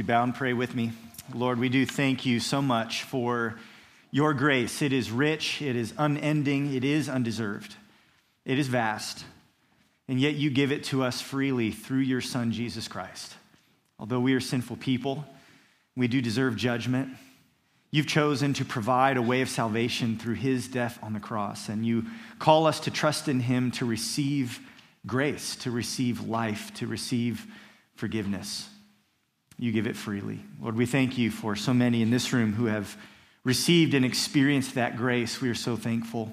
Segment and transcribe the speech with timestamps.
[0.00, 0.92] You bow and pray with me.
[1.34, 3.56] Lord, we do thank you so much for
[4.10, 4.80] your grace.
[4.80, 7.76] It is rich, it is unending, it is undeserved,
[8.46, 9.26] it is vast,
[10.08, 13.34] and yet you give it to us freely through your Son, Jesus Christ.
[13.98, 15.22] Although we are sinful people,
[15.94, 17.10] we do deserve judgment.
[17.90, 21.84] You've chosen to provide a way of salvation through his death on the cross, and
[21.84, 22.06] you
[22.38, 24.60] call us to trust in him to receive
[25.06, 27.46] grace, to receive life, to receive
[27.96, 28.66] forgiveness
[29.60, 30.40] you give it freely.
[30.60, 32.96] Lord, we thank you for so many in this room who have
[33.44, 35.40] received and experienced that grace.
[35.42, 36.32] We are so thankful.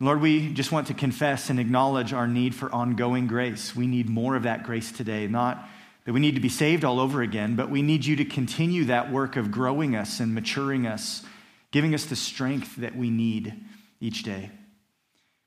[0.00, 3.76] Lord, we just want to confess and acknowledge our need for ongoing grace.
[3.76, 5.28] We need more of that grace today.
[5.28, 5.64] Not
[6.04, 8.84] that we need to be saved all over again, but we need you to continue
[8.86, 11.22] that work of growing us and maturing us,
[11.70, 13.54] giving us the strength that we need
[14.00, 14.50] each day.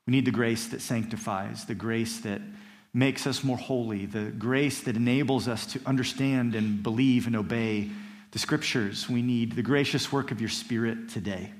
[0.06, 2.40] We need the grace that sanctifies, the grace that
[2.94, 7.90] makes us more holy, the grace that enables us to understand and believe and obey
[8.30, 9.08] the scriptures.
[9.08, 11.52] We need the gracious work of your Spirit today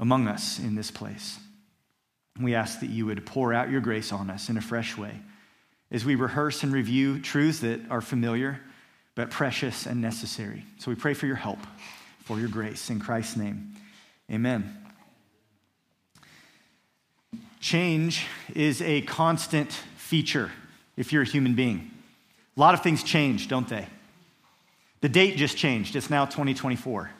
[0.00, 1.38] among us in this place.
[2.40, 5.20] We ask that you would pour out your grace on us in a fresh way
[5.92, 8.60] as we rehearse and review truths that are familiar
[9.14, 10.64] but precious and necessary.
[10.78, 11.58] So we pray for your help,
[12.24, 12.90] for your grace.
[12.90, 13.74] In Christ's name,
[14.30, 14.78] amen.
[17.60, 19.78] Change is a constant
[20.12, 20.50] feature
[20.98, 21.90] if you're a human being.
[22.54, 23.86] A lot of things change, don't they?
[25.00, 25.96] The date just changed.
[25.96, 27.10] It's now 2024.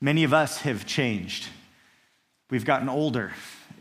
[0.00, 1.48] Many of us have changed.
[2.48, 3.32] We've gotten older,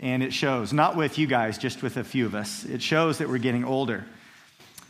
[0.01, 2.65] and it shows, not with you guys, just with a few of us.
[2.65, 4.05] It shows that we're getting older.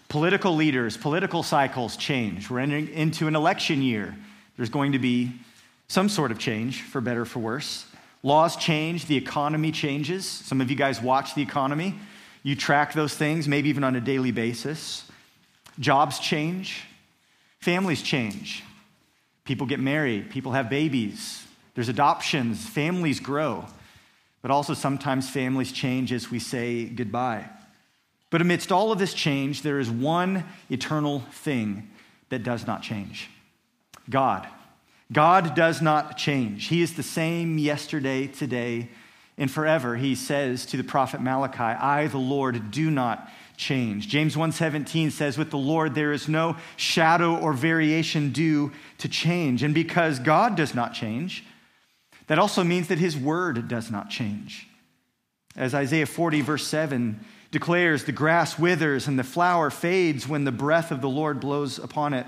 [0.08, 2.50] Political leaders, political cycles change.
[2.50, 4.16] We're entering into an election year.
[4.56, 5.30] There's going to be
[5.90, 7.86] some sort of change, for better for worse.
[8.24, 10.26] Laws change, the economy changes.
[10.26, 11.96] Some of you guys watch the economy.
[12.44, 15.06] You track those things, maybe even on a daily basis.
[15.80, 16.84] Jobs change,
[17.60, 18.64] families change.
[19.46, 23.66] People get married, people have babies, there's adoptions, families grow.
[24.42, 27.48] But also, sometimes families change as we say goodbye.
[28.32, 31.90] But amidst all of this change, there is one eternal thing
[32.30, 33.30] that does not change
[34.10, 34.48] God.
[35.12, 36.68] God does not change.
[36.68, 38.90] He is the same yesterday, today,
[39.42, 44.08] and forever he says to the prophet malachi i the lord do not change.
[44.08, 49.62] James 1.17 says with the lord there is no shadow or variation due to change.
[49.64, 51.46] And because god does not change
[52.28, 54.68] that also means that his word does not change.
[55.56, 57.20] As isaiah 40 verse 7
[57.52, 61.78] declares the grass withers and the flower fades when the breath of the lord blows
[61.78, 62.26] upon it.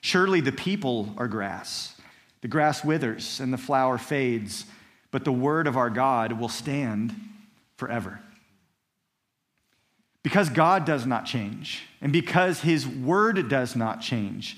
[0.00, 1.94] Surely the people are grass.
[2.40, 4.66] The grass withers and the flower fades
[5.12, 7.14] but the word of our God will stand
[7.76, 8.20] forever.
[10.24, 14.56] Because God does not change, and because his word does not change,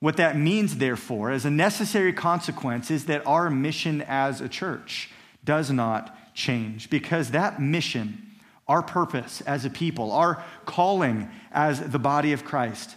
[0.00, 5.10] what that means, therefore, as a necessary consequence, is that our mission as a church
[5.44, 6.90] does not change.
[6.90, 8.20] Because that mission,
[8.66, 12.96] our purpose as a people, our calling as the body of Christ,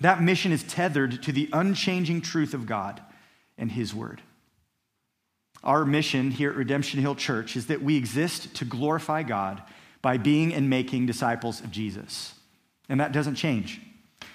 [0.00, 3.00] that mission is tethered to the unchanging truth of God
[3.56, 4.20] and his word.
[5.64, 9.62] Our mission here at Redemption Hill Church is that we exist to glorify God
[10.02, 12.34] by being and making disciples of Jesus.
[12.90, 13.80] And that doesn't change.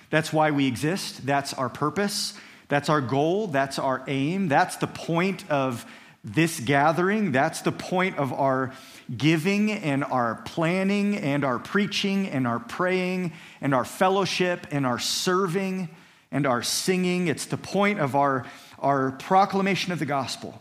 [0.09, 1.28] That's why we exist.
[1.28, 2.34] That's our purpose.
[2.67, 3.45] That's our goal.
[3.45, 4.47] That's our aim.
[4.47, 5.85] That's the point of
[6.23, 7.31] this gathering.
[7.31, 8.73] That's the point of our
[9.16, 14.97] giving and our planning and our preaching and our praying and our fellowship and our
[14.97, 15.90] serving
[16.31, 17.28] and our singing.
[17.28, 18.47] It's the point of our,
[18.79, 20.59] our proclamation of the gospel.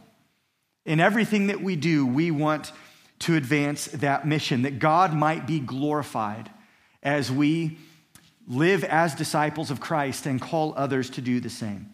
[0.88, 2.72] In everything that we do, we want
[3.19, 6.49] to advance that mission, that God might be glorified
[7.03, 7.76] as we
[8.49, 11.93] live as disciples of Christ and call others to do the same.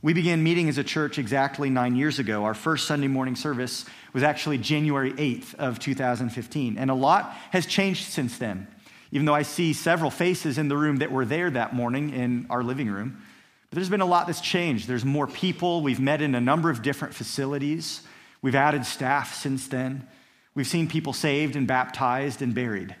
[0.00, 2.44] We began meeting as a church exactly nine years ago.
[2.44, 3.84] Our first Sunday morning service
[4.14, 6.78] was actually January 8th of 2015.
[6.78, 8.66] And a lot has changed since then.
[9.12, 12.46] Even though I see several faces in the room that were there that morning in
[12.48, 13.22] our living room,
[13.70, 14.86] but there's been a lot that's changed.
[14.86, 15.82] There's more people.
[15.82, 18.02] We've met in a number of different facilities.
[18.42, 20.06] We've added staff since then.
[20.54, 22.96] We've seen people saved and baptized and buried.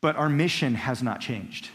[0.00, 1.70] But our mission has not changed.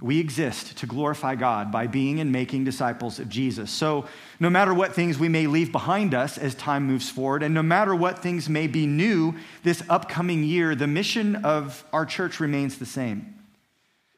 [0.00, 3.70] We exist to glorify God by being and making disciples of Jesus.
[3.70, 4.06] So,
[4.40, 7.62] no matter what things we may leave behind us as time moves forward, and no
[7.62, 12.78] matter what things may be new this upcoming year, the mission of our church remains
[12.78, 13.34] the same.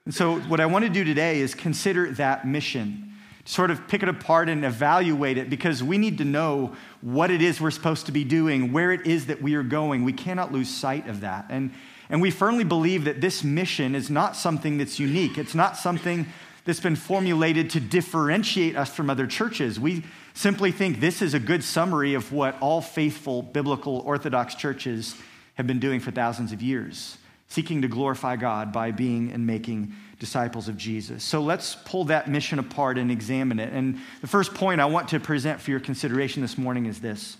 [0.06, 3.12] And so, what I want to do today is consider that mission,
[3.46, 7.40] sort of pick it apart and evaluate it because we need to know what it
[7.40, 10.04] is we're supposed to be doing, where it is that we are going.
[10.04, 11.46] We cannot lose sight of that.
[11.48, 11.72] And,
[12.10, 16.26] and we firmly believe that this mission is not something that's unique, it's not something
[16.64, 19.78] that's been formulated to differentiate us from other churches.
[19.78, 20.02] We
[20.34, 25.14] simply think this is a good summary of what all faithful biblical Orthodox churches
[25.54, 29.92] have been doing for thousands of years, seeking to glorify God by being and making
[30.18, 31.22] disciples of Jesus.
[31.22, 33.72] So let's pull that mission apart and examine it.
[33.72, 37.36] And the first point I want to present for your consideration this morning is this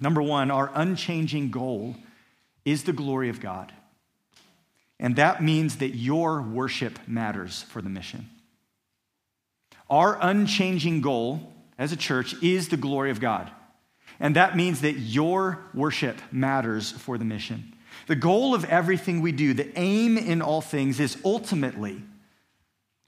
[0.00, 1.96] Number one, our unchanging goal
[2.64, 3.72] is the glory of God.
[4.98, 8.30] And that means that your worship matters for the mission.
[9.90, 13.50] Our unchanging goal as a church is the glory of God.
[14.20, 17.74] And that means that your worship matters for the mission.
[18.12, 22.02] The goal of everything we do, the aim in all things, is ultimately,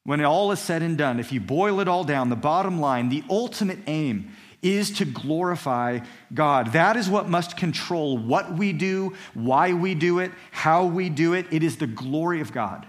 [0.05, 3.11] when all is said and done, if you boil it all down, the bottom line,
[3.11, 4.31] the ultimate aim
[4.63, 5.99] is to glorify
[6.33, 6.73] God.
[6.73, 11.35] That is what must control what we do, why we do it, how we do
[11.35, 11.45] it.
[11.51, 12.87] It is the glory of God.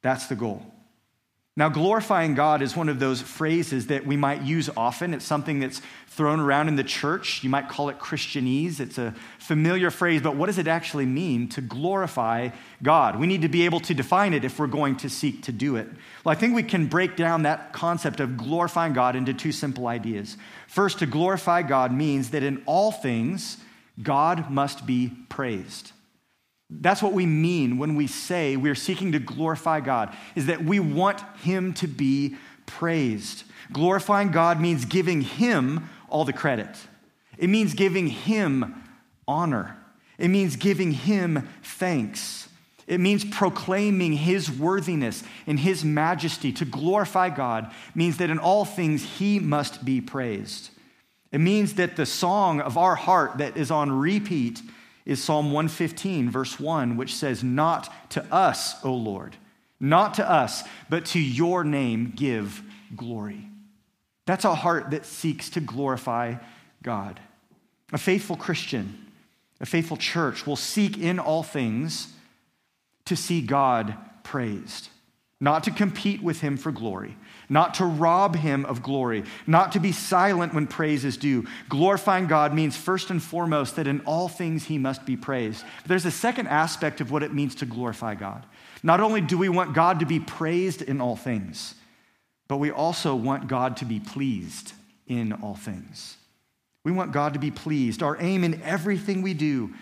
[0.00, 0.64] That's the goal.
[1.56, 5.14] Now, glorifying God is one of those phrases that we might use often.
[5.14, 7.44] It's something that's thrown around in the church.
[7.44, 8.80] You might call it Christianese.
[8.80, 12.48] It's a familiar phrase, but what does it actually mean to glorify
[12.82, 13.20] God?
[13.20, 15.76] We need to be able to define it if we're going to seek to do
[15.76, 15.86] it.
[16.24, 19.86] Well, I think we can break down that concept of glorifying God into two simple
[19.86, 20.36] ideas.
[20.66, 23.58] First, to glorify God means that in all things,
[24.02, 25.92] God must be praised.
[26.80, 30.80] That's what we mean when we say we're seeking to glorify God, is that we
[30.80, 32.36] want Him to be
[32.66, 33.44] praised.
[33.72, 36.76] Glorifying God means giving Him all the credit,
[37.38, 38.82] it means giving Him
[39.26, 39.76] honor,
[40.18, 42.48] it means giving Him thanks.
[42.86, 46.52] It means proclaiming His worthiness and His majesty.
[46.52, 50.68] To glorify God means that in all things He must be praised.
[51.32, 54.60] It means that the song of our heart that is on repeat
[55.06, 59.36] is Psalm 115, verse 1, which says, Not to us, O Lord,
[59.78, 62.62] not to us, but to your name give
[62.96, 63.48] glory.
[64.26, 66.36] That's a heart that seeks to glorify
[66.82, 67.20] God.
[67.92, 69.06] A faithful Christian,
[69.60, 72.12] a faithful church will seek in all things
[73.04, 74.88] to see God praised,
[75.40, 77.16] not to compete with him for glory,
[77.54, 81.46] not to rob him of glory, not to be silent when praise is due.
[81.68, 85.64] Glorifying God means first and foremost that in all things he must be praised.
[85.82, 88.44] But there's a second aspect of what it means to glorify God.
[88.82, 91.76] Not only do we want God to be praised in all things,
[92.48, 94.72] but we also want God to be pleased
[95.06, 96.16] in all things.
[96.82, 98.02] We want God to be pleased.
[98.02, 99.72] Our aim in everything we do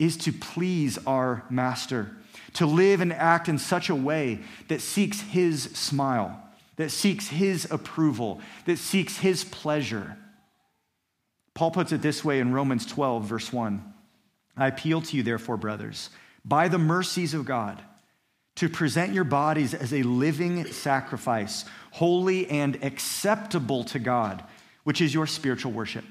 [0.00, 2.10] is to please our master,
[2.54, 6.40] to live and act in such a way that seeks his smile
[6.76, 10.16] that seeks his approval, that seeks his pleasure.
[11.54, 13.94] Paul puts it this way in Romans 12, verse 1
[14.56, 16.10] I appeal to you, therefore, brothers,
[16.44, 17.82] by the mercies of God,
[18.56, 24.44] to present your bodies as a living sacrifice, holy and acceptable to God,
[24.84, 26.04] which is your spiritual worship.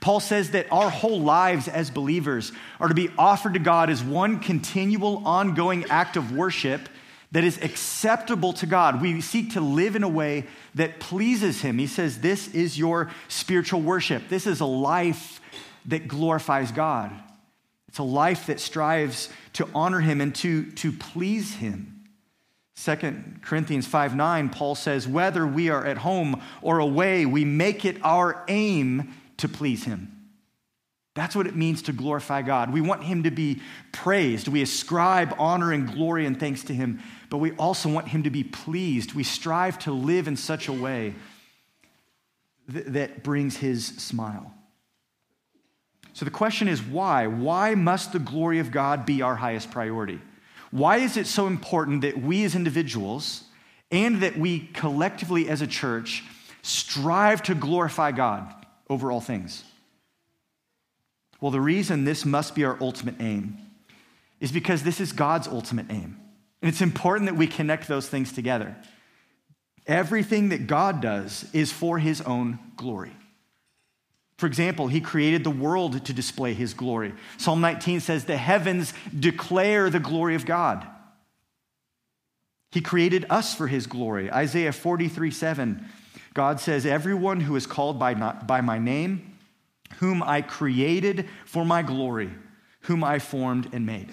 [0.00, 4.02] Paul says that our whole lives as believers are to be offered to God as
[4.02, 6.88] one continual, ongoing act of worship
[7.32, 9.02] that is acceptable to God.
[9.02, 11.78] We seek to live in a way that pleases Him.
[11.78, 14.28] He says, This is your spiritual worship.
[14.28, 15.40] This is a life
[15.86, 17.12] that glorifies God.
[17.88, 21.94] It's a life that strives to honor Him and to, to please Him.
[22.84, 27.84] 2 Corinthians 5 9, Paul says, Whether we are at home or away, we make
[27.84, 30.14] it our aim to please Him.
[31.18, 32.72] That's what it means to glorify God.
[32.72, 34.46] We want Him to be praised.
[34.46, 38.30] We ascribe honor and glory and thanks to Him, but we also want Him to
[38.30, 39.14] be pleased.
[39.14, 41.14] We strive to live in such a way
[42.72, 44.52] th- that brings His smile.
[46.12, 47.26] So the question is why?
[47.26, 50.20] Why must the glory of God be our highest priority?
[50.70, 53.44] Why is it so important that we as individuals
[53.90, 56.24] and that we collectively as a church
[56.62, 58.52] strive to glorify God
[58.90, 59.64] over all things?
[61.40, 63.58] Well, the reason this must be our ultimate aim
[64.40, 66.20] is because this is God's ultimate aim.
[66.60, 68.76] And it's important that we connect those things together.
[69.86, 73.12] Everything that God does is for his own glory.
[74.36, 77.12] For example, he created the world to display his glory.
[77.38, 80.86] Psalm 19 says, The heavens declare the glory of God.
[82.70, 84.30] He created us for his glory.
[84.30, 85.84] Isaiah 43 7,
[86.34, 89.38] God says, Everyone who is called by, not, by my name,
[89.96, 92.30] whom I created for my glory,
[92.82, 94.12] whom I formed and made.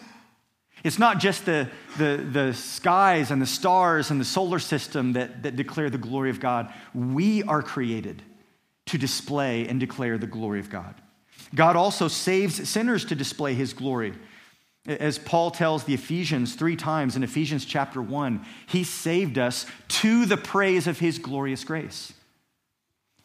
[0.86, 5.42] It's not just the, the, the skies and the stars and the solar system that,
[5.42, 6.72] that declare the glory of God.
[6.94, 8.22] We are created
[8.86, 10.94] to display and declare the glory of God.
[11.56, 14.14] God also saves sinners to display his glory.
[14.86, 20.28] As Paul tells the Ephesians three times in Ephesians chapter 1, he saved us to
[20.28, 22.14] the praise of his glorious grace.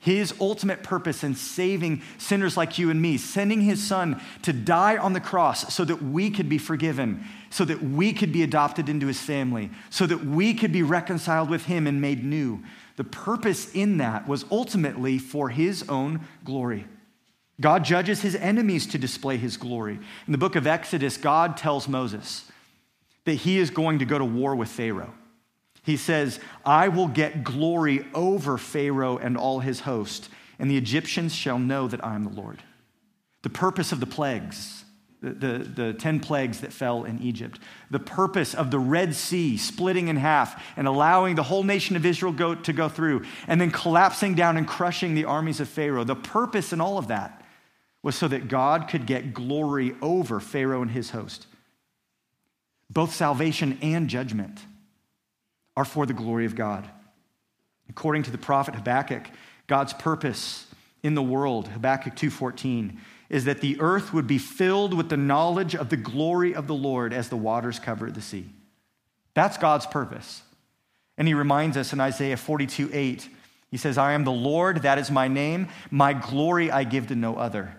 [0.03, 4.97] His ultimate purpose in saving sinners like you and me, sending his son to die
[4.97, 8.89] on the cross so that we could be forgiven, so that we could be adopted
[8.89, 12.63] into his family, so that we could be reconciled with him and made new.
[12.97, 16.87] The purpose in that was ultimately for his own glory.
[17.61, 19.99] God judges his enemies to display his glory.
[20.27, 22.51] In the book of Exodus, God tells Moses
[23.27, 25.13] that he is going to go to war with Pharaoh.
[25.83, 31.35] He says, I will get glory over Pharaoh and all his host, and the Egyptians
[31.35, 32.63] shall know that I am the Lord.
[33.43, 34.85] The purpose of the plagues,
[35.23, 37.59] the, the, the 10 plagues that fell in Egypt,
[37.91, 42.05] the purpose of the Red Sea splitting in half and allowing the whole nation of
[42.05, 46.05] Israel go, to go through, and then collapsing down and crushing the armies of Pharaoh,
[46.05, 47.43] the purpose in all of that
[48.03, 51.47] was so that God could get glory over Pharaoh and his host.
[52.91, 54.61] Both salvation and judgment
[55.81, 56.87] are for the glory of God.
[57.89, 59.31] According to the prophet Habakkuk,
[59.67, 60.67] God's purpose
[61.03, 62.99] in the world, Habakkuk 2:14,
[63.31, 66.75] is that the earth would be filled with the knowledge of the glory of the
[66.75, 68.53] Lord as the waters cover the sea.
[69.33, 70.43] That's God's purpose.
[71.17, 73.29] And he reminds us in Isaiah 42 8,
[73.71, 75.69] he says, I am the Lord, that is my name.
[75.91, 77.75] My glory I give to no other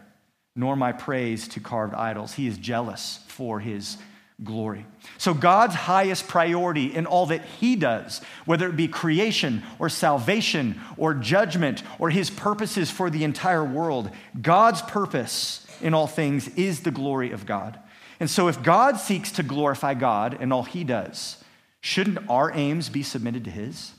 [0.56, 2.34] nor my praise to carved idols.
[2.34, 3.98] He is jealous for his
[4.44, 4.86] glory.
[5.18, 10.80] So, God's highest priority in all that He does, whether it be creation or salvation
[10.98, 14.10] or judgment or His purposes for the entire world,
[14.42, 17.80] God's purpose in all things is the glory of God.
[18.20, 21.44] And so, if God seeks to glorify God in all He does,
[21.82, 23.94] shouldn't our aims be submitted to His?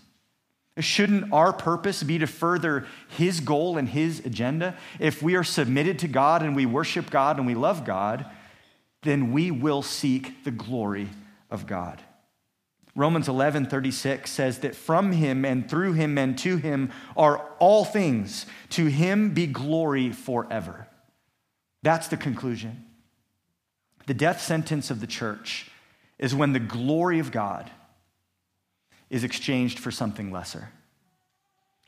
[0.79, 4.77] Shouldn't our purpose be to further His goal and His agenda?
[4.99, 8.25] If we are submitted to God and we worship God and we love God,
[9.02, 11.09] then we will seek the glory
[11.50, 12.00] of God.
[12.94, 17.85] Romans 11 36 says that from him and through him and to him are all
[17.85, 18.47] things.
[18.71, 20.87] To him be glory forever.
[21.82, 22.85] That's the conclusion.
[24.06, 25.71] The death sentence of the church
[26.18, 27.71] is when the glory of God
[29.09, 30.71] is exchanged for something lesser.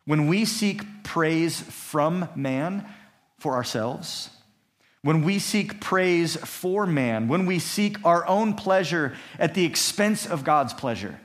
[0.04, 2.86] When we seek praise from man
[3.38, 4.30] for ourselves,
[5.04, 10.24] when we seek praise for man, when we seek our own pleasure at the expense
[10.24, 11.20] of God's pleasure,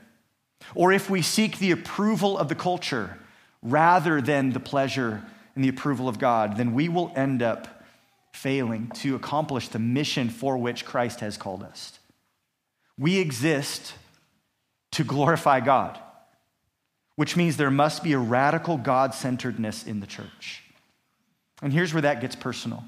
[0.75, 3.17] or if we seek the approval of the culture
[3.63, 5.23] rather than the pleasure
[5.55, 7.85] and the approval of God, then we will end up
[8.33, 11.99] failing to accomplish the mission for which Christ has called us.
[12.97, 13.93] We exist
[14.91, 15.97] to glorify God,
[17.15, 20.63] which means there must be a radical God centeredness in the church.
[21.61, 22.83] And here's where that gets personal.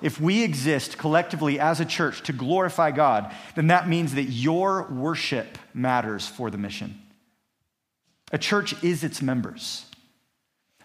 [0.00, 4.84] If we exist collectively as a church to glorify God, then that means that your
[4.84, 7.00] worship matters for the mission.
[8.30, 9.86] A church is its members.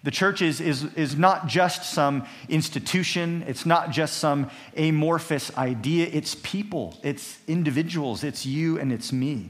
[0.03, 6.10] The church is, is, is not just some institution, it's not just some amorphous idea,
[6.12, 9.50] it's people, it's individuals, it's you and it's me.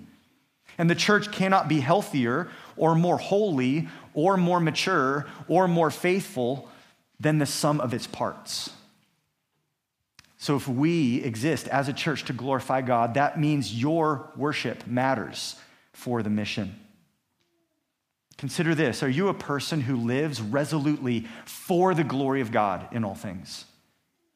[0.77, 6.69] And the church cannot be healthier or more holy or more mature or more faithful
[7.19, 8.69] than the sum of its parts.
[10.43, 15.55] So, if we exist as a church to glorify God, that means your worship matters
[15.93, 16.77] for the mission.
[18.37, 23.05] Consider this Are you a person who lives resolutely for the glory of God in
[23.05, 23.63] all things?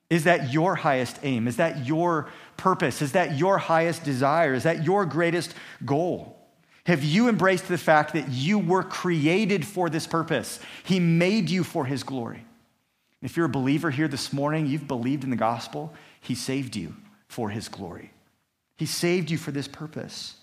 [0.09, 1.45] Is that your highest aim?
[1.45, 3.01] Is that your purpose?
[3.01, 4.53] Is that your highest desire?
[4.53, 6.39] Is that your greatest goal?
[6.85, 10.61] Have you embraced the fact that you were created for this purpose?
[10.85, 12.46] He made you for His glory.
[13.27, 16.95] If you're a believer here this morning, you've believed in the gospel, He saved you
[17.27, 18.13] for His glory.
[18.77, 20.35] He saved you for this purpose,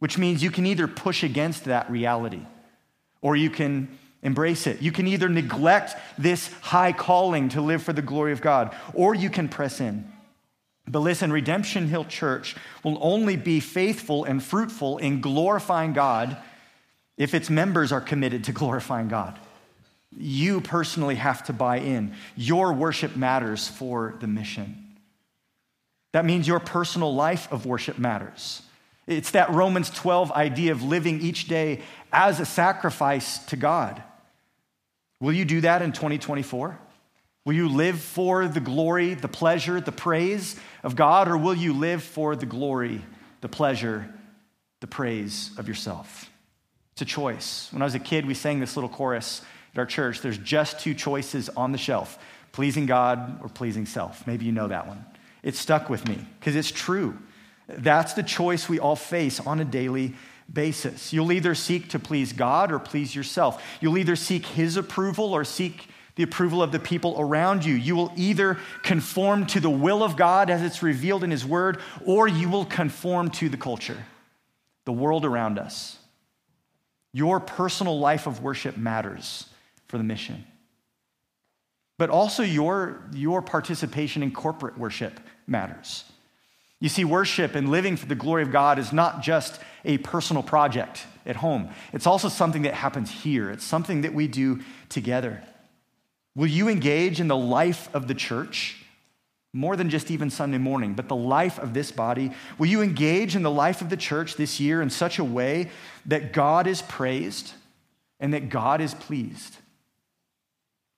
[0.00, 2.42] which means you can either push against that reality
[3.22, 3.88] or you can
[4.22, 4.82] embrace it.
[4.82, 9.14] You can either neglect this high calling to live for the glory of God, or
[9.14, 10.06] you can press in.
[10.86, 16.36] But listen, Redemption Hill Church will only be faithful and fruitful in glorifying God
[17.16, 19.40] if its members are committed to glorifying God.
[20.16, 22.14] You personally have to buy in.
[22.36, 24.96] Your worship matters for the mission.
[26.12, 28.62] That means your personal life of worship matters.
[29.06, 34.02] It's that Romans 12 idea of living each day as a sacrifice to God.
[35.20, 36.78] Will you do that in 2024?
[37.44, 41.74] Will you live for the glory, the pleasure, the praise of God, or will you
[41.74, 43.02] live for the glory,
[43.42, 44.08] the pleasure,
[44.80, 46.30] the praise of yourself?
[46.92, 47.68] It's a choice.
[47.72, 49.42] When I was a kid, we sang this little chorus
[49.74, 52.18] at our church there's just two choices on the shelf
[52.54, 54.28] pleasing God or pleasing self.
[54.28, 55.04] Maybe you know that one.
[55.42, 57.18] It stuck with me because it's true.
[57.66, 60.14] That's the choice we all face on a daily
[60.50, 61.12] basis.
[61.12, 63.60] You'll either seek to please God or please yourself.
[63.80, 67.74] You'll either seek His approval or seek the approval of the people around you.
[67.74, 71.80] You will either conform to the will of God as it's revealed in His Word,
[72.04, 73.98] or you will conform to the culture,
[74.84, 75.98] the world around us.
[77.12, 79.46] Your personal life of worship matters
[79.94, 80.44] for the mission.
[81.98, 86.02] But also, your, your participation in corporate worship matters.
[86.80, 90.42] You see, worship and living for the glory of God is not just a personal
[90.42, 93.52] project at home, it's also something that happens here.
[93.52, 95.44] It's something that we do together.
[96.34, 98.84] Will you engage in the life of the church?
[99.52, 102.32] More than just even Sunday morning, but the life of this body.
[102.58, 105.70] Will you engage in the life of the church this year in such a way
[106.06, 107.52] that God is praised
[108.18, 109.58] and that God is pleased?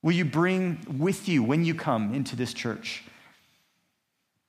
[0.07, 3.03] Will you bring with you when you come into this church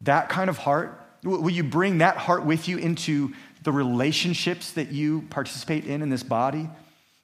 [0.02, 1.02] that kind of heart?
[1.24, 3.34] Will you bring that heart with you into
[3.64, 6.70] the relationships that you participate in in this body?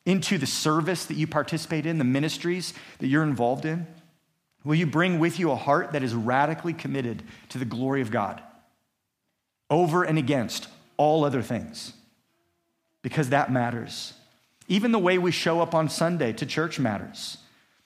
[0.05, 3.87] into the service that you participate in, the ministries that you're involved in?
[4.65, 8.11] Will you bring with you a heart that is radically committed to the glory of
[8.11, 8.43] God
[9.71, 11.93] over and against all other things?
[13.01, 14.15] Because that matters.
[14.67, 17.39] Even the way we show up on Sunday to church matters.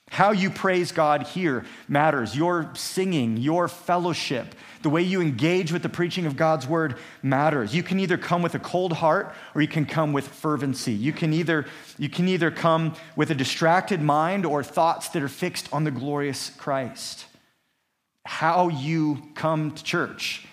[0.09, 2.35] How you praise God here matters.
[2.35, 7.75] Your singing, your fellowship, the way you engage with the preaching of God's word matters.
[7.75, 10.93] You can either come with a cold heart or you can come with fervency.
[10.93, 11.65] You can either,
[11.97, 15.91] you can either come with a distracted mind or thoughts that are fixed on the
[15.91, 17.25] glorious Christ.
[18.25, 20.45] How you come to church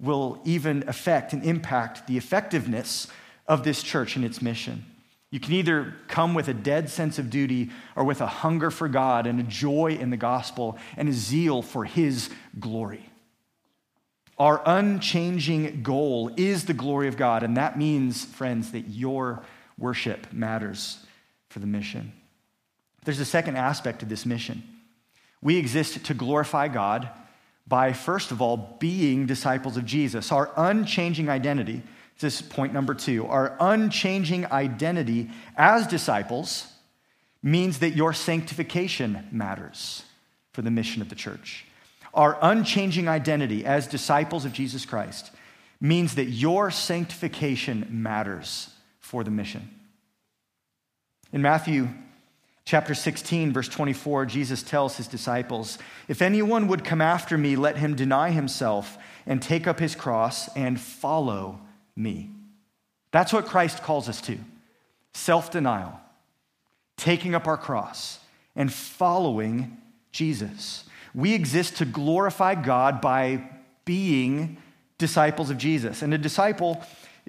[0.00, 3.06] will even affect and impact the effectiveness
[3.46, 4.84] of this church and its mission.
[5.34, 8.86] You can either come with a dead sense of duty or with a hunger for
[8.86, 13.10] God and a joy in the gospel and a zeal for His glory.
[14.38, 19.42] Our unchanging goal is the glory of God, and that means, friends, that your
[19.76, 21.04] worship matters
[21.48, 22.12] for the mission.
[23.04, 24.62] There's a second aspect to this mission.
[25.42, 27.08] We exist to glorify God
[27.66, 30.30] by, first of all, being disciples of Jesus.
[30.30, 31.82] Our unchanging identity
[32.20, 33.26] this is point number two.
[33.26, 36.66] Our unchanging identity as disciples
[37.42, 40.02] means that your sanctification matters
[40.52, 41.66] for the mission of the church.
[42.14, 45.32] Our unchanging identity as disciples of Jesus Christ
[45.80, 49.68] means that your sanctification matters for the mission.
[51.32, 51.88] In Matthew
[52.64, 57.76] chapter 16, verse 24, Jesus tells his disciples, If anyone would come after me, let
[57.76, 58.96] him deny himself
[59.26, 61.60] and take up his cross and follow
[61.96, 62.30] me.
[63.10, 64.38] That's what Christ calls us to
[65.12, 65.98] self denial,
[66.96, 68.18] taking up our cross,
[68.56, 69.76] and following
[70.10, 70.84] Jesus.
[71.14, 73.48] We exist to glorify God by
[73.84, 74.56] being
[74.98, 76.02] disciples of Jesus.
[76.02, 76.82] And a disciple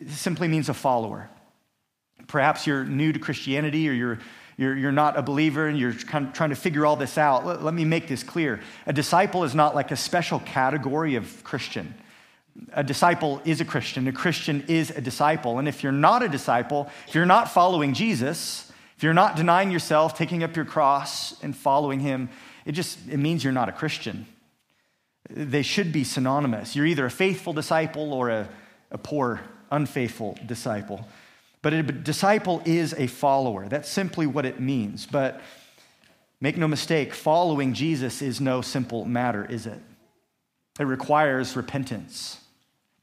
[0.08, 1.30] simply means a follower.
[2.28, 4.20] Perhaps you're new to Christianity or you're,
[4.58, 7.46] you're, you're not a believer and you're kind of trying to figure all this out.
[7.46, 8.60] Let, let me make this clear.
[8.88, 11.94] A disciple is not like a special category of Christian
[12.74, 15.60] a disciple is a Christian, a Christian is a disciple.
[15.60, 19.72] And if you're not a disciple, if you're not following Jesus, if you're not denying
[19.72, 22.30] yourself, taking up your cross and following him,
[22.66, 24.26] it just it means you're not a Christian.
[25.30, 26.76] They should be synonymous.
[26.76, 28.48] You're either a faithful disciple or a,
[28.92, 29.42] a poor,
[29.72, 31.08] unfaithful disciple.
[31.62, 33.68] But a disciple is a follower.
[33.68, 35.08] That's simply what it means.
[35.08, 35.42] But
[36.40, 39.80] make no mistake, following Jesus is no simple matter, is it?
[40.80, 42.40] It requires repentance.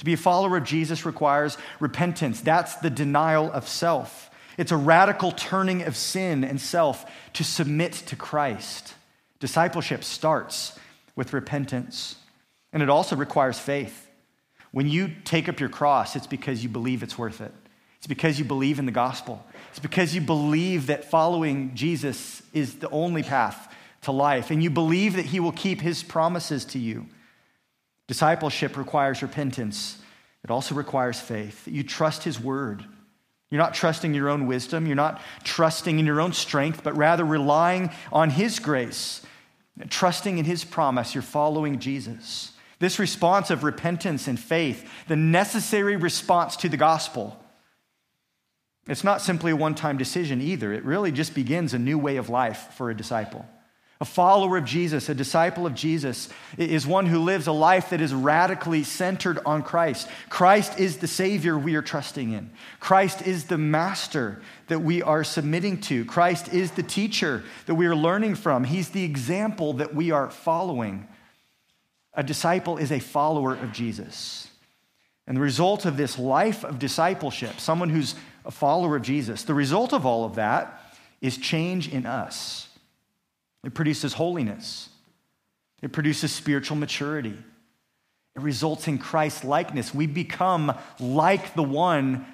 [0.02, 2.40] To be a follower of Jesus requires repentance.
[2.40, 4.32] That's the denial of self.
[4.58, 8.94] It's a radical turning of sin and self to submit to Christ.
[9.38, 10.76] Discipleship starts
[11.14, 12.16] with repentance,
[12.72, 14.10] and it also requires faith.
[14.72, 17.54] When you take up your cross, it's because you believe it's worth it.
[17.98, 19.46] It's because you believe in the gospel.
[19.70, 24.70] It's because you believe that following Jesus is the only path to life, and you
[24.70, 27.06] believe that he will keep his promises to you.
[28.08, 29.98] Discipleship requires repentance,
[30.44, 31.68] it also requires faith.
[31.68, 32.84] You trust His word.
[33.50, 37.24] You're not trusting your own wisdom, you're not trusting in your own strength, but rather
[37.24, 39.24] relying on His grace,
[39.88, 41.14] trusting in His promise.
[41.14, 42.52] You're following Jesus.
[42.78, 47.38] This response of repentance and faith, the necessary response to the gospel,
[48.88, 50.72] it's not simply a one time decision either.
[50.72, 53.46] It really just begins a new way of life for a disciple.
[54.02, 58.00] A follower of Jesus, a disciple of Jesus, is one who lives a life that
[58.00, 60.08] is radically centered on Christ.
[60.28, 62.50] Christ is the Savior we are trusting in.
[62.80, 66.04] Christ is the Master that we are submitting to.
[66.04, 68.64] Christ is the teacher that we are learning from.
[68.64, 71.06] He's the example that we are following.
[72.14, 74.48] A disciple is a follower of Jesus.
[75.28, 79.54] And the result of this life of discipleship, someone who's a follower of Jesus, the
[79.54, 82.68] result of all of that is change in us.
[83.64, 84.88] It produces holiness,
[85.82, 87.36] it produces spiritual maturity,
[88.34, 89.94] it results in Christ likeness.
[89.94, 92.26] We become like the one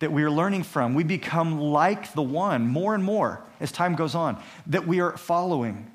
[0.00, 0.94] that we are learning from.
[0.94, 5.16] We become like the one more and more as time goes on that we are
[5.16, 5.90] following.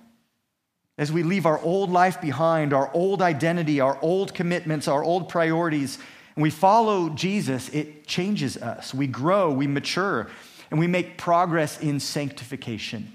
[0.98, 5.28] As we leave our old life behind, our old identity, our old commitments, our old
[5.28, 6.00] priorities,
[6.36, 8.94] and we follow Jesus, it changes us.
[8.94, 10.30] We grow, we mature,
[10.72, 13.12] and we make progress in sanctification.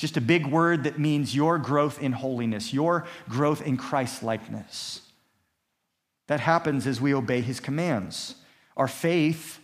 [0.00, 5.02] Just a big word that means your growth in holiness, your growth in Christ likeness.
[6.26, 8.34] That happens as we obey his commands.
[8.78, 9.60] Our faith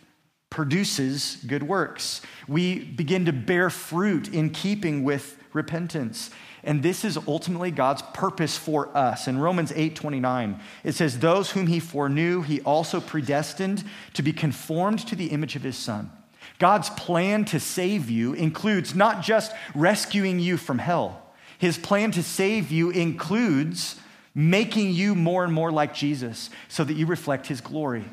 [0.50, 2.20] produces good works.
[2.46, 6.30] We begin to bear fruit in keeping with repentance.
[6.62, 9.28] And this is ultimately God's purpose for us.
[9.28, 14.34] In Romans 8 29, it says, Those whom he foreknew, he also predestined to be
[14.34, 16.10] conformed to the image of his son.
[16.58, 21.22] God's plan to save you includes not just rescuing you from hell,
[21.58, 23.96] his plan to save you includes
[24.34, 28.04] making you more and more like Jesus so that you reflect his glory.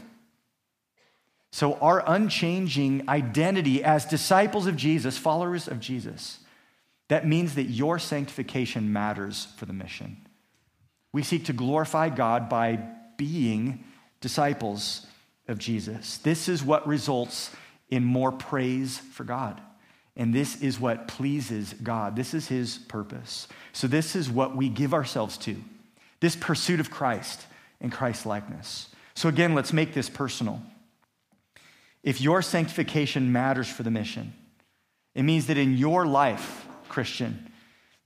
[1.51, 6.39] So, our unchanging identity as disciples of Jesus, followers of Jesus,
[7.09, 10.17] that means that your sanctification matters for the mission.
[11.11, 12.79] We seek to glorify God by
[13.17, 13.83] being
[14.19, 15.05] disciples
[15.47, 16.17] of Jesus.
[16.17, 17.51] This is what results
[17.93, 19.61] in more praise for God.
[20.17, 22.15] And this is what pleases God.
[22.15, 23.47] This is His purpose.
[23.71, 25.55] So, this is what we give ourselves to
[26.19, 27.45] this pursuit of Christ
[27.79, 28.89] and Christ likeness.
[29.13, 30.59] So, again, let's make this personal.
[32.01, 34.33] If your sanctification matters for the mission,
[35.13, 37.51] it means that in your life, Christian,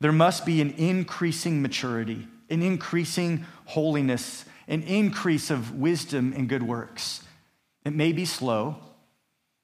[0.02, 6.63] there must be an increasing maturity, an increasing holiness, an increase of wisdom and good
[6.63, 7.21] works.
[7.86, 8.76] It may be slow,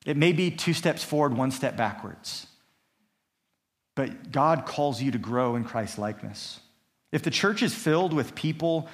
[0.05, 2.47] it may be two steps forward, one step backwards.
[3.95, 6.59] But God calls you to grow in Christ's likeness.
[7.11, 8.89] If the church is filled with people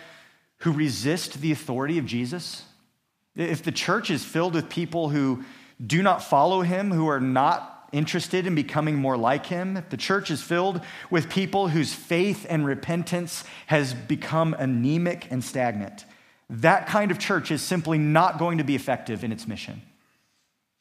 [0.58, 2.64] who resist the authority of Jesus,
[3.36, 5.44] if the church is filled with people who
[5.86, 9.98] do not follow him, who are not interested in becoming more like him, if the
[9.98, 16.06] church is filled with people whose faith and repentance has become anemic and stagnant,
[16.50, 19.82] that kind of church is simply not going to be effective in its mission.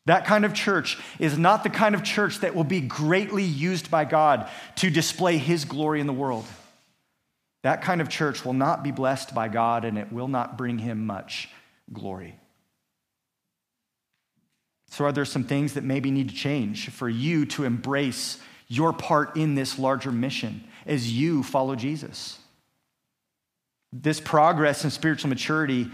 [0.08, 3.90] That kind of church is not the kind of church that will be greatly used
[3.90, 6.46] by God to display his glory in the world.
[7.62, 10.78] That kind of church will not be blessed by God and it will not bring
[10.78, 11.50] him much
[11.92, 12.38] glory.
[14.92, 18.94] So, are there some things that maybe need to change for you to embrace your
[18.94, 22.38] part in this larger mission as you follow Jesus?
[23.92, 25.90] This progress in spiritual maturity,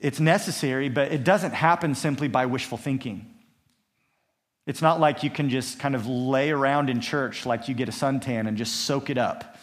[0.00, 3.26] it's necessary, but it doesn't happen simply by wishful thinking.
[4.66, 7.88] It's not like you can just kind of lay around in church like you get
[7.88, 9.56] a suntan and just soak it up.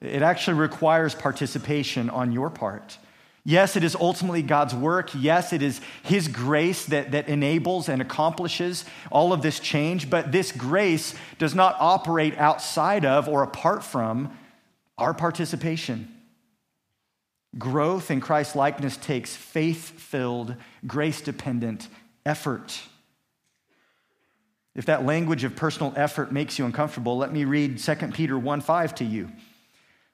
[0.00, 2.98] It actually requires participation on your part.
[3.44, 5.10] Yes, it is ultimately God's work.
[5.14, 10.32] Yes, it is His grace that, that enables and accomplishes all of this change, but
[10.32, 14.36] this grace does not operate outside of or apart from
[14.98, 16.12] our participation.
[17.58, 20.54] Growth in Christ likeness takes faith filled,
[20.86, 21.88] grace dependent
[22.24, 22.80] effort.
[24.74, 28.60] If that language of personal effort makes you uncomfortable, let me read 2 Peter 1
[28.60, 29.32] 5 to you.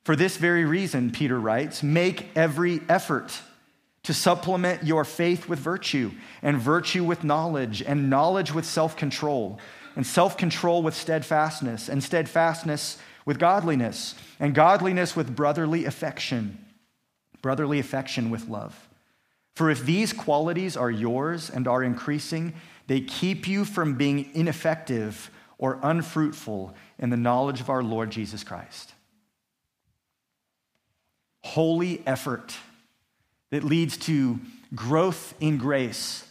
[0.04, 3.40] For this very reason, Peter writes, make every effort
[4.04, 9.58] to supplement your faith with virtue, and virtue with knowledge, and knowledge with self control,
[9.96, 16.63] and self control with steadfastness, and steadfastness with godliness, and godliness with brotherly affection,
[17.44, 18.88] brotherly affection with love.
[19.54, 22.54] For if these qualities are yours and are increasing,
[22.86, 28.42] they keep you from being ineffective or unfruitful in the knowledge of our Lord Jesus
[28.42, 28.94] Christ
[31.44, 32.56] holy effort
[33.50, 34.40] that leads to
[34.74, 36.26] growth in grace,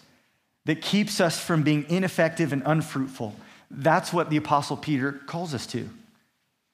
[0.65, 3.35] that keeps us from being ineffective and unfruitful.
[3.69, 5.87] That's what the Apostle Peter calls us to.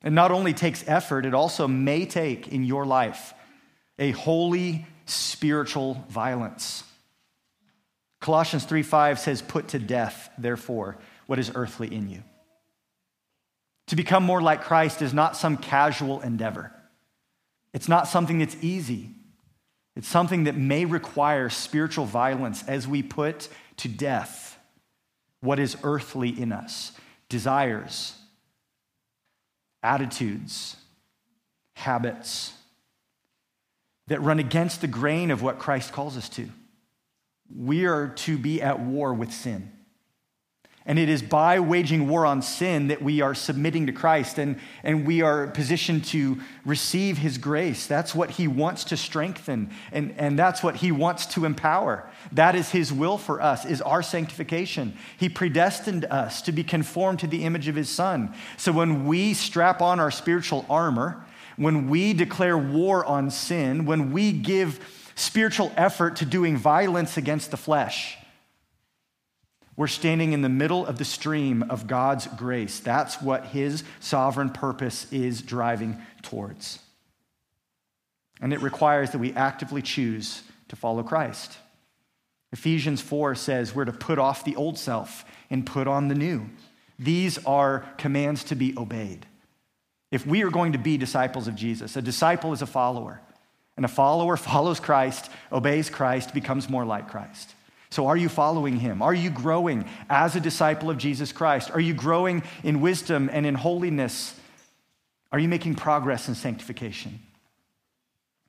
[0.05, 3.33] It not only takes effort, it also may take in your life
[3.99, 6.83] a holy spiritual violence.
[8.21, 12.23] Colossians 3 5 says, Put to death, therefore, what is earthly in you.
[13.87, 16.71] To become more like Christ is not some casual endeavor.
[17.73, 19.11] It's not something that's easy.
[19.95, 24.57] It's something that may require spiritual violence as we put to death
[25.41, 26.91] what is earthly in us
[27.29, 28.15] desires,
[29.83, 30.75] attitudes,
[31.75, 32.53] habits.
[34.09, 36.49] That run against the grain of what Christ calls us to.
[37.55, 39.71] We are to be at war with sin.
[40.85, 44.59] And it is by waging war on sin that we are submitting to Christ and,
[44.81, 47.85] and we are positioned to receive his grace.
[47.85, 52.09] That's what he wants to strengthen and, and that's what he wants to empower.
[52.31, 54.97] That is his will for us, is our sanctification.
[55.17, 58.33] He predestined us to be conformed to the image of his son.
[58.57, 61.23] So when we strap on our spiritual armor,
[61.59, 67.51] when we declare war on sin, when we give spiritual effort to doing violence against
[67.51, 68.17] the flesh,
[69.75, 72.79] we're standing in the middle of the stream of God's grace.
[72.79, 76.79] That's what his sovereign purpose is driving towards.
[78.39, 81.57] And it requires that we actively choose to follow Christ.
[82.53, 86.49] Ephesians 4 says we're to put off the old self and put on the new.
[86.97, 89.25] These are commands to be obeyed.
[90.11, 93.21] If we are going to be disciples of Jesus, a disciple is a follower,
[93.75, 97.53] and a follower follows Christ, obeys Christ, becomes more like Christ.
[97.91, 99.01] So, are you following him?
[99.01, 101.71] Are you growing as a disciple of Jesus Christ?
[101.71, 104.39] Are you growing in wisdom and in holiness?
[105.31, 107.19] Are you making progress in sanctification?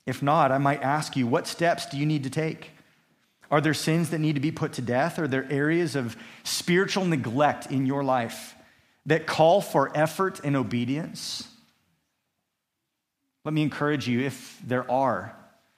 [0.06, 2.70] If not, I might ask you, what steps do you need to take?
[3.50, 5.18] Are there sins that need to be put to death?
[5.18, 8.54] Are there areas of spiritual neglect in your life
[9.06, 11.48] that call for effort and obedience?
[13.44, 15.34] Let me encourage you, if there are,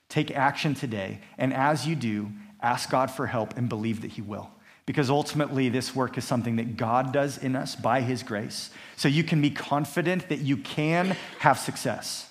[0.09, 1.21] take action today.
[1.39, 4.51] And as you do, ask God for help and believe that He will.
[4.85, 8.71] Because ultimately, this work is something that God does in us by His grace.
[8.97, 12.29] So you can be confident that you can have success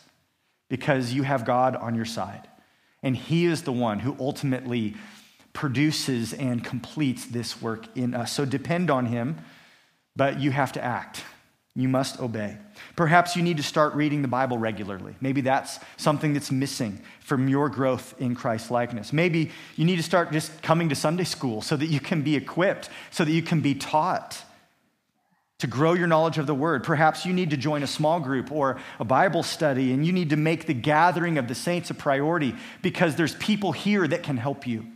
[0.70, 2.48] because you have God on your side.
[3.02, 4.96] And He is the one who ultimately
[5.54, 8.34] produces and completes this work in us.
[8.34, 9.38] So depend on Him,
[10.16, 11.24] but you have to act.
[11.76, 12.58] You must obey.
[12.98, 15.16] Perhaps you need to start reading the Bible regularly.
[15.22, 19.14] Maybe that's something that's missing from your growth in Christ likeness.
[19.14, 22.36] Maybe you need to start just coming to Sunday school so that you can be
[22.36, 24.44] equipped, so that you can be taught
[25.60, 26.84] to grow your knowledge of the word.
[26.84, 30.32] Perhaps you need to join a small group or a Bible study and you need
[30.32, 34.38] to make the gathering of the saints a priority because there's people here that can
[34.38, 34.88] help you.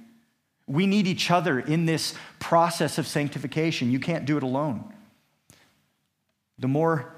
[0.68, 3.92] We need each other in this process of sanctification.
[3.92, 4.92] You can't do it alone.
[6.60, 7.14] The more,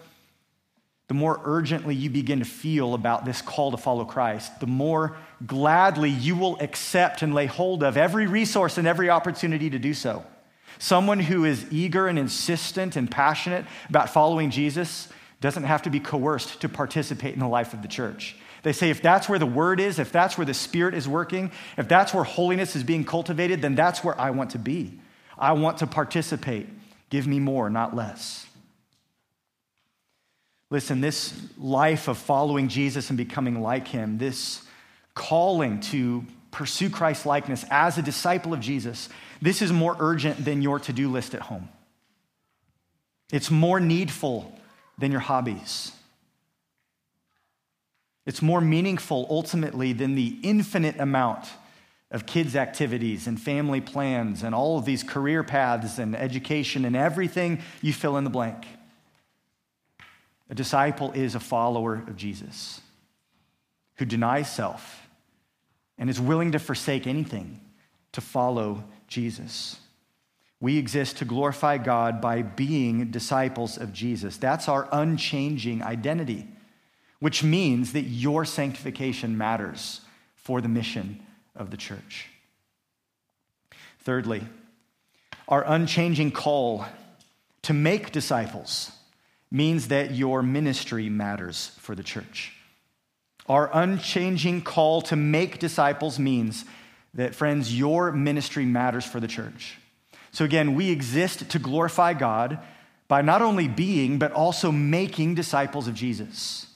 [1.07, 5.17] the more urgently you begin to feel about this call to follow Christ, the more
[5.45, 9.93] gladly you will accept and lay hold of every resource and every opportunity to do
[9.93, 10.25] so.
[10.79, 15.99] Someone who is eager and insistent and passionate about following Jesus doesn't have to be
[15.99, 18.35] coerced to participate in the life of the church.
[18.63, 21.51] They say if that's where the word is, if that's where the spirit is working,
[21.77, 24.99] if that's where holiness is being cultivated, then that's where I want to be.
[25.37, 26.67] I want to participate.
[27.09, 28.46] Give me more, not less.
[30.69, 34.63] Listen, this life of following Jesus and becoming like him, this
[35.13, 39.09] calling to pursue Christ likeness as a disciple of Jesus,
[39.41, 41.69] this is more urgent than your to do list at home.
[43.31, 44.57] It's more needful
[44.97, 45.91] than your hobbies.
[48.25, 51.47] It's more meaningful ultimately than the infinite amount
[52.11, 56.95] of kids' activities and family plans and all of these career paths and education and
[56.95, 58.65] everything you fill in the blank.
[60.49, 62.81] A disciple is a follower of Jesus
[63.95, 65.07] who denies self
[65.97, 67.59] and is willing to forsake anything
[68.13, 69.79] to follow Jesus.
[70.59, 74.37] We exist to glorify God by being disciples of Jesus.
[74.37, 76.47] That's our unchanging identity,
[77.19, 80.01] which means that your sanctification matters
[80.35, 81.19] for the mission
[81.55, 82.27] of the church.
[83.99, 84.43] Thirdly,
[85.47, 86.85] our unchanging call
[87.63, 88.91] to make disciples
[89.49, 92.53] means that your ministry matters for the church.
[93.47, 96.65] Our unchanging call to make disciples means
[97.13, 99.77] that, friends, your ministry matters for the church.
[100.31, 102.59] So, again, we exist to glorify God
[103.07, 106.67] by not only being, but also making disciples of Jesus,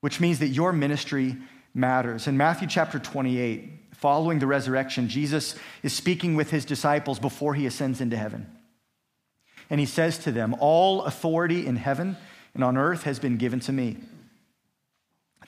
[0.00, 1.36] which means that your ministry
[1.74, 2.26] matters.
[2.26, 7.66] In Matthew chapter 28, following the resurrection, Jesus is speaking with his disciples before he
[7.66, 8.50] ascends into heaven.
[9.70, 12.16] And he says to them, All authority in heaven
[12.54, 13.96] and on earth has been given to me.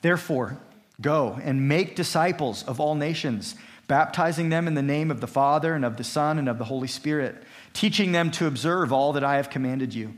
[0.01, 0.57] Therefore,
[1.01, 3.55] go and make disciples of all nations,
[3.87, 6.65] baptizing them in the name of the Father and of the Son and of the
[6.65, 10.13] Holy Spirit, teaching them to observe all that I have commanded you.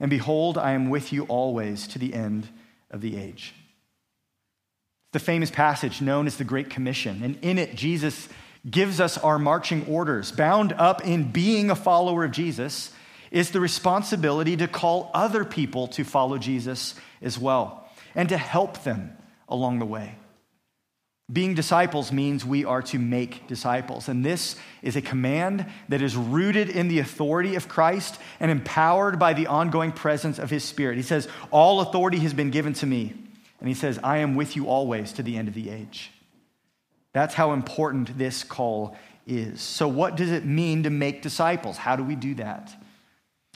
[0.00, 2.48] And behold, I am with you always to the end
[2.90, 3.54] of the age.
[5.12, 7.22] The famous passage known as the Great Commission.
[7.22, 8.28] And in it, Jesus
[8.68, 12.90] gives us our marching orders, bound up in being a follower of Jesus
[13.32, 18.84] is the responsibility to call other people to follow Jesus as well and to help
[18.84, 19.16] them
[19.48, 20.14] along the way.
[21.32, 24.08] Being disciples means we are to make disciples.
[24.08, 29.18] And this is a command that is rooted in the authority of Christ and empowered
[29.18, 30.96] by the ongoing presence of his Spirit.
[30.96, 33.14] He says, All authority has been given to me.
[33.60, 36.10] And he says, I am with you always to the end of the age.
[37.14, 39.62] That's how important this call is.
[39.62, 41.78] So, what does it mean to make disciples?
[41.78, 42.74] How do we do that?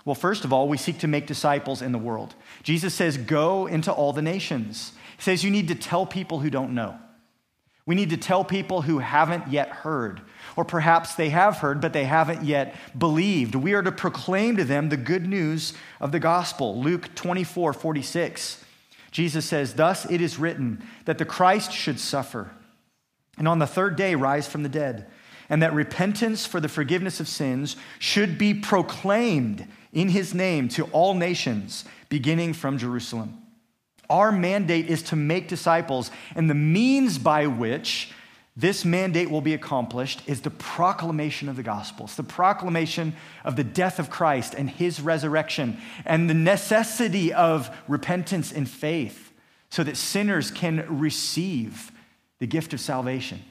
[0.07, 2.37] Well, first of all, we seek to make disciples in the world.
[2.63, 4.93] Jesus says, Go into all the nations.
[5.17, 6.97] He says, You need to tell people who don't know.
[7.87, 10.21] We need to tell people who haven't yet heard,
[10.57, 13.55] or perhaps they have heard, but they haven't yet believed.
[13.57, 16.81] We are to proclaim to them the good news of the gospel.
[16.81, 18.65] Luke 24 46.
[19.11, 22.53] Jesus says, Thus it is written that the Christ should suffer,
[23.39, 25.07] and on the third day rise from the dead,
[25.49, 29.67] and that repentance for the forgiveness of sins should be proclaimed
[29.97, 33.43] in his name to all nations, beginning from Jerusalem.
[34.11, 38.13] Our mandate is to make disciples, and the means by which
[38.55, 42.05] this mandate will be accomplished is the proclamation of the gospel.
[42.05, 47.75] It's the proclamation of the death of Christ and his resurrection, and the necessity of
[47.89, 49.33] repentance and faith
[49.71, 51.91] so that sinners can receive
[52.39, 53.43] the gift of salvation.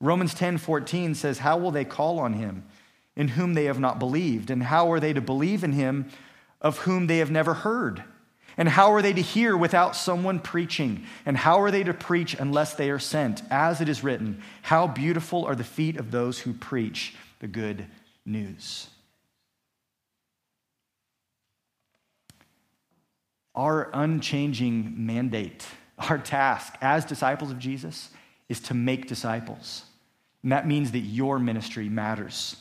[0.00, 2.64] Romans 10 14 says, How will they call on him
[3.16, 4.50] in whom they have not believed?
[4.50, 6.10] And how are they to believe in him
[6.60, 8.04] of whom they have never heard?
[8.56, 11.06] And how are they to hear without someone preaching?
[11.24, 13.42] And how are they to preach unless they are sent?
[13.50, 17.86] As it is written, How beautiful are the feet of those who preach the good
[18.24, 18.88] news.
[23.54, 25.66] Our unchanging mandate,
[25.98, 28.10] our task as disciples of Jesus,
[28.48, 29.84] is to make disciples.
[30.42, 32.56] And that means that your ministry matters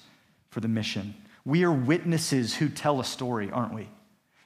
[0.52, 1.16] for the mission.
[1.44, 3.90] We are witnesses who tell a story, aren't we?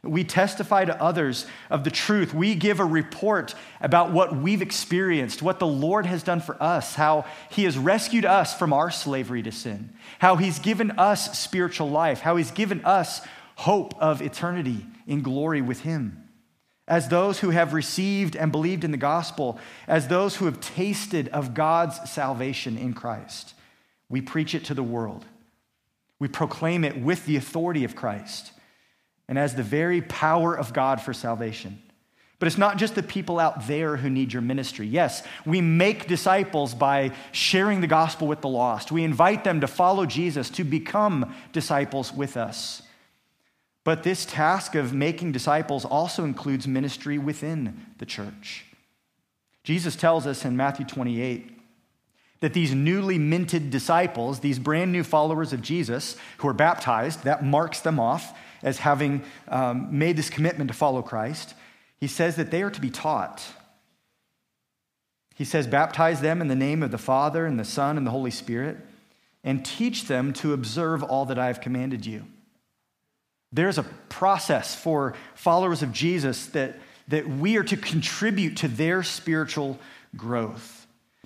[0.02, 2.34] We testify to others of the truth.
[2.34, 6.94] We give a report about what we've experienced, what the Lord has done for us,
[6.94, 11.90] how He has rescued us from our slavery to sin, how He's given us spiritual
[11.90, 13.22] life, how He's given us
[13.56, 16.22] hope of eternity in glory with Him.
[16.88, 21.30] As those who have received and believed in the gospel, as those who have tasted
[21.30, 23.56] of God's salvation in Christ,
[24.08, 25.26] we preach it to the world.
[26.20, 28.52] We proclaim it with the authority of Christ
[29.28, 31.82] and as the very power of God for salvation.
[32.38, 34.86] But it's not just the people out there who need your ministry.
[34.86, 38.92] Yes, we make disciples by sharing the gospel with the lost.
[38.92, 42.82] We invite them to follow Jesus, to become disciples with us.
[43.86, 48.66] But this task of making disciples also includes ministry within the church.
[49.64, 51.55] Jesus tells us in Matthew 28
[52.46, 57.44] that these newly minted disciples, these brand new followers of Jesus who are baptized, that
[57.44, 61.56] marks them off as having um, made this commitment to follow Christ,
[62.00, 63.44] he says that they are to be taught.
[65.34, 68.12] He says, baptize them in the name of the Father and the Son and the
[68.12, 68.78] Holy Spirit,
[69.44, 72.28] and teach them to observe all that I have commanded you.
[73.52, 76.76] There's a process for followers of Jesus that,
[77.08, 79.80] that we are to contribute to their spiritual
[80.16, 80.75] growth.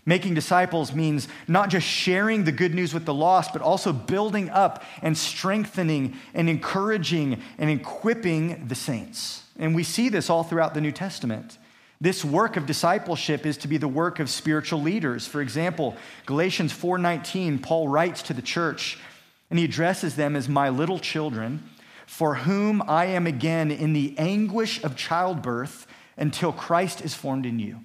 [0.09, 4.49] Making disciples means not just sharing the good news with the lost, but also building
[4.49, 9.43] up and strengthening and encouraging and equipping the saints.
[9.59, 11.59] And we see this all throughout the New Testament.
[12.01, 15.27] This work of discipleship is to be the work of spiritual leaders.
[15.27, 15.95] For example,
[16.25, 18.97] Galatians 4:19, Paul writes to the church,
[19.51, 21.69] and he addresses them as my little children,
[22.07, 25.85] for whom I am again in the anguish of childbirth
[26.17, 27.81] until Christ is formed in you.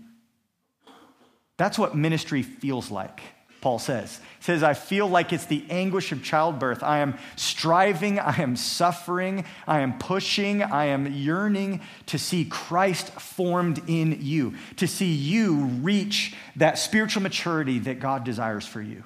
[1.56, 3.20] That's what ministry feels like,
[3.60, 4.20] Paul says.
[4.38, 6.82] He says, I feel like it's the anguish of childbirth.
[6.82, 13.08] I am striving, I am suffering, I am pushing, I am yearning to see Christ
[13.10, 19.04] formed in you, to see you reach that spiritual maturity that God desires for you.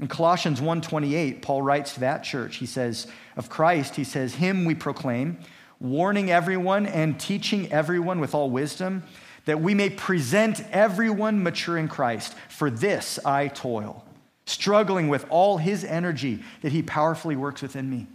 [0.00, 2.56] In Colossians 1:28, Paul writes to that church.
[2.56, 5.38] He says, of Christ, he says, him we proclaim,
[5.78, 9.02] warning everyone and teaching everyone with all wisdom
[9.50, 12.36] that we may present everyone mature in Christ.
[12.48, 14.04] For this I toil,
[14.46, 18.06] struggling with all his energy that he powerfully works within me.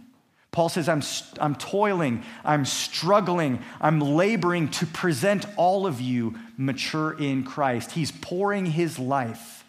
[0.50, 1.02] Paul says, I'm,
[1.38, 7.90] I'm toiling, I'm struggling, I'm laboring to present all of you mature in Christ.
[7.90, 9.62] He's pouring his life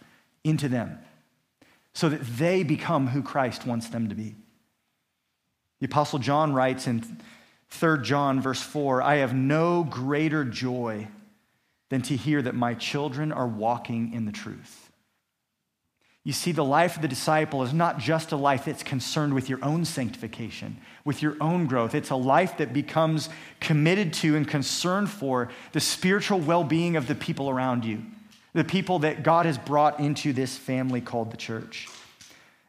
[0.45, 0.97] into them
[1.91, 4.35] so that they become who Christ wants them to be.
[5.81, 7.03] The Apostle John writes in
[7.71, 11.09] 3 John, verse 4 I have no greater joy
[11.89, 14.87] than to hear that my children are walking in the truth.
[16.27, 19.47] You see, the life of the disciple is not just a life that's concerned with
[19.47, 21.95] your own sanctification, with your own growth.
[21.95, 23.29] It's a life that becomes
[23.61, 28.01] committed to and concerned for the spiritual well being of the people around you,
[28.51, 31.87] the people that God has brought into this family called the church.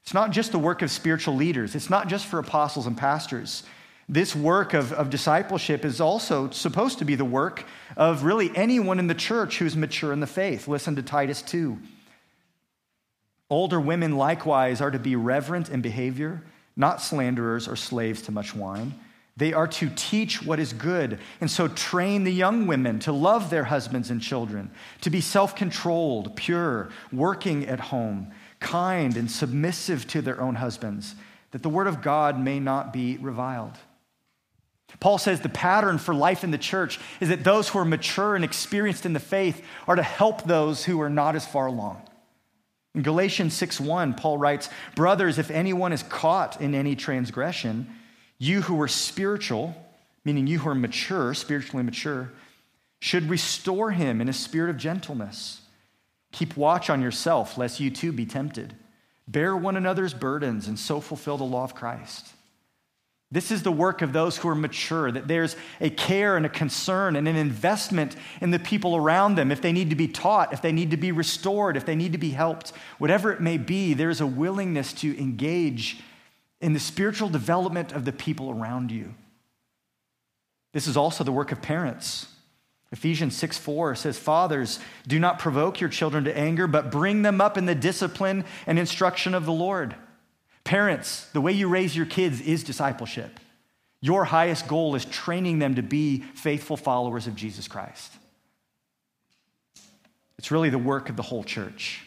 [0.04, 3.64] It's not just the work of spiritual leaders, it's not just for apostles and pastors.
[4.08, 7.64] This work of, of discipleship is also supposed to be the work
[7.98, 10.68] of really anyone in the church who's mature in the faith.
[10.68, 11.76] Listen to Titus 2.
[13.50, 16.42] Older women likewise are to be reverent in behavior,
[16.76, 18.94] not slanderers or slaves to much wine.
[19.36, 23.50] They are to teach what is good, and so train the young women to love
[23.50, 24.70] their husbands and children,
[25.00, 31.14] to be self controlled, pure, working at home, kind, and submissive to their own husbands,
[31.50, 33.78] that the word of God may not be reviled.
[35.00, 38.34] Paul says the pattern for life in the church is that those who are mature
[38.34, 42.02] and experienced in the faith are to help those who are not as far along.
[42.94, 47.94] In Galatians 6:1, Paul writes, "Brothers, if anyone is caught in any transgression,
[48.38, 49.76] you who are spiritual,
[50.24, 52.32] meaning you who are mature, spiritually mature,
[53.00, 55.60] should restore him in a spirit of gentleness.
[56.32, 58.74] Keep watch on yourself, lest you too be tempted.
[59.28, 62.32] Bear one another's burdens and so fulfill the law of Christ."
[63.30, 66.48] This is the work of those who are mature, that there's a care and a
[66.48, 69.52] concern and an investment in the people around them.
[69.52, 72.12] If they need to be taught, if they need to be restored, if they need
[72.12, 76.00] to be helped, whatever it may be, there's a willingness to engage
[76.62, 79.14] in the spiritual development of the people around you.
[80.72, 82.28] This is also the work of parents.
[82.92, 87.42] Ephesians 6 4 says, Fathers, do not provoke your children to anger, but bring them
[87.42, 89.94] up in the discipline and instruction of the Lord.
[90.68, 93.40] Parents, the way you raise your kids is discipleship.
[94.02, 98.12] Your highest goal is training them to be faithful followers of Jesus Christ.
[100.38, 102.04] It's really the work of the whole church.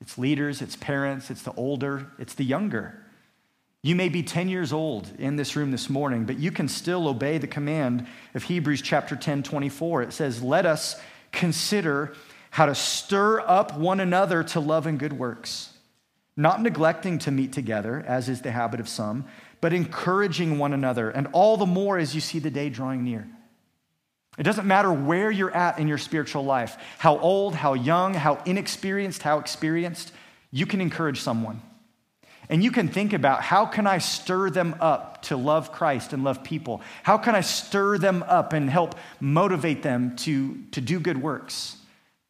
[0.00, 2.98] It's leaders, it's parents, it's the older, it's the younger.
[3.82, 7.06] You may be 10 years old in this room this morning, but you can still
[7.06, 10.04] obey the command of Hebrews chapter 10, 24.
[10.04, 10.98] It says, Let us
[11.32, 12.14] consider
[12.48, 15.73] how to stir up one another to love and good works
[16.36, 19.24] not neglecting to meet together, as is the habit of some,
[19.60, 23.26] but encouraging one another, and all the more as you see the day drawing near.
[24.36, 28.42] It doesn't matter where you're at in your spiritual life, how old, how young, how
[28.44, 30.12] inexperienced, how experienced,
[30.50, 31.62] you can encourage someone.
[32.48, 36.24] And you can think about how can I stir them up to love Christ and
[36.24, 36.82] love people?
[37.02, 41.76] How can I stir them up and help motivate them to, to do good works?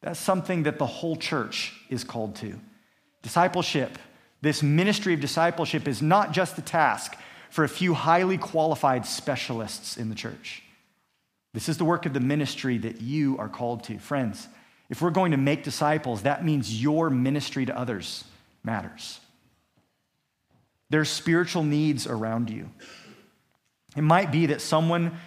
[0.01, 2.59] That's something that the whole church is called to.
[3.25, 3.97] Discipleship,
[4.41, 7.17] this ministry of discipleship, is not just the task
[7.49, 10.61] for a few highly qualified specialists in the church.
[11.51, 13.97] This is the work of the ministry that you are called to.
[13.97, 14.47] Friends,
[14.91, 18.25] if we're going to make disciples, that means your ministry to others
[18.63, 19.19] matters.
[20.91, 22.69] There's spiritual needs around you.
[23.97, 25.17] It might be that someone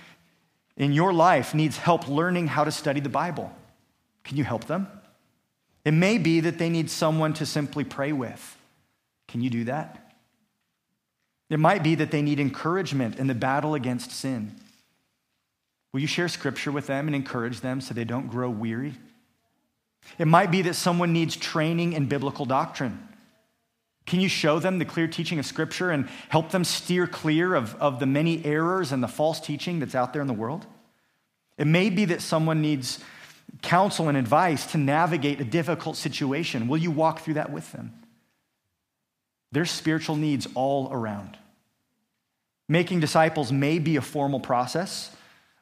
[0.77, 3.53] in your life needs help learning how to study the Bible.
[4.23, 4.87] Can you help them?
[5.89, 8.59] It may be that they need someone to simply pray with.
[9.27, 10.13] Can you do that?
[11.49, 14.55] It might be that they need encouragement in the battle against sin.
[15.91, 18.97] Will you share scripture with them and encourage them so they don't grow weary?
[20.19, 23.09] It might be that someone needs training in biblical doctrine.
[24.05, 27.75] Can you show them the clear teaching of Scripture and help them steer clear of,
[27.77, 30.67] of the many errors and the false teaching that's out there in the world?
[31.57, 33.03] It may be that someone needs
[33.63, 36.69] counsel and advice to navigate a difficult situation.
[36.69, 37.93] Will you walk through that with them?
[39.53, 41.37] There's spiritual needs all around.
[42.69, 45.15] Making disciples may be a formal process,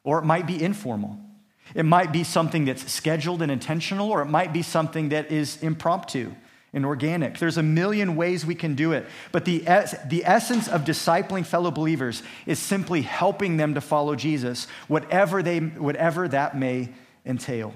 [0.03, 1.17] or it might be informal.
[1.73, 5.61] It might be something that's scheduled and intentional, or it might be something that is
[5.63, 6.33] impromptu
[6.73, 7.39] and organic.
[7.39, 9.05] There's a million ways we can do it.
[9.31, 14.15] But the, es- the essence of discipling fellow believers is simply helping them to follow
[14.15, 16.89] Jesus, whatever, they, whatever that may
[17.25, 17.73] entail.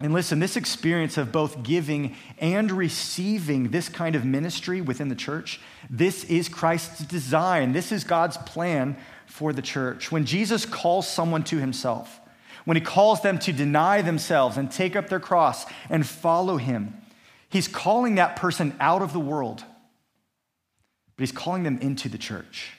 [0.00, 5.16] And listen, this experience of both giving and receiving this kind of ministry within the
[5.16, 7.72] church, this is Christ's design.
[7.72, 8.96] This is God's plan
[9.26, 10.12] for the church.
[10.12, 12.20] When Jesus calls someone to himself,
[12.64, 16.94] when he calls them to deny themselves and take up their cross and follow him,
[17.48, 19.64] he's calling that person out of the world,
[21.16, 22.72] but he's calling them into the church.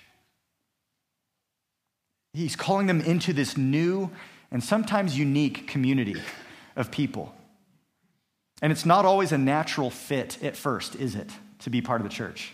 [2.32, 4.12] He's calling them into this new
[4.52, 6.16] and sometimes unique community
[6.76, 7.34] of people.
[8.62, 12.08] And it's not always a natural fit at first, is it, to be part of
[12.08, 12.54] the church?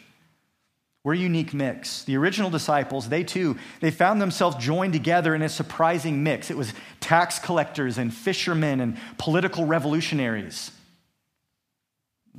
[1.04, 2.04] We're a unique mix.
[2.04, 6.50] The original disciples, they too, they found themselves joined together in a surprising mix.
[6.50, 10.72] It was tax collectors and fishermen and political revolutionaries.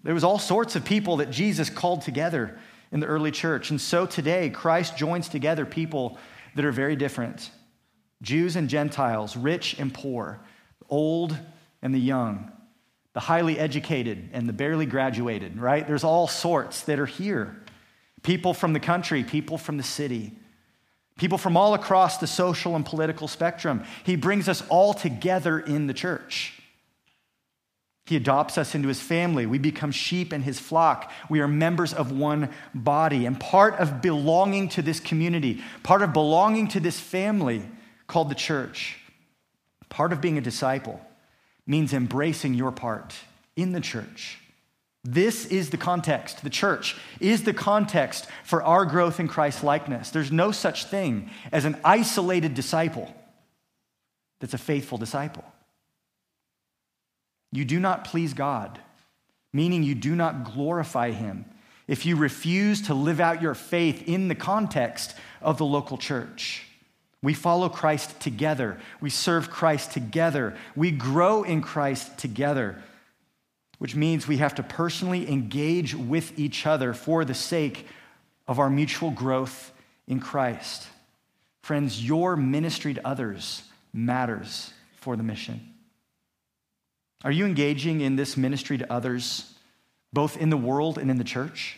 [0.02, 2.58] There was all sorts of people that Jesus called together
[2.90, 3.70] in the early church.
[3.70, 6.18] And so today, Christ joins together people
[6.56, 7.50] that are very different.
[8.22, 10.40] Jews and Gentiles, rich and poor,
[10.88, 11.38] old
[11.86, 12.50] and the young.
[13.16, 15.86] the highly educated and the barely graduated, right?
[15.86, 17.56] There's all sorts that are here.
[18.22, 20.32] People from the country, people from the city,
[21.16, 23.84] people from all across the social and political spectrum.
[24.04, 26.60] He brings us all together in the church.
[28.04, 29.46] He adopts us into his family.
[29.46, 31.10] We become sheep in his flock.
[31.30, 33.24] We are members of one body.
[33.24, 37.62] And part of belonging to this community, part of belonging to this family
[38.08, 38.98] called the church,
[39.88, 41.00] part of being a disciple
[41.66, 43.14] means embracing your part
[43.56, 44.38] in the church.
[45.02, 46.42] This is the context.
[46.42, 50.10] The church is the context for our growth in Christ likeness.
[50.10, 53.14] There's no such thing as an isolated disciple
[54.40, 55.44] that's a faithful disciple.
[57.52, 58.80] You do not please God,
[59.52, 61.44] meaning you do not glorify Him,
[61.86, 66.65] if you refuse to live out your faith in the context of the local church.
[67.26, 68.78] We follow Christ together.
[69.00, 70.56] We serve Christ together.
[70.76, 72.80] We grow in Christ together,
[73.78, 77.88] which means we have to personally engage with each other for the sake
[78.46, 79.72] of our mutual growth
[80.06, 80.86] in Christ.
[81.62, 85.74] Friends, your ministry to others matters for the mission.
[87.24, 89.52] Are you engaging in this ministry to others,
[90.12, 91.76] both in the world and in the church?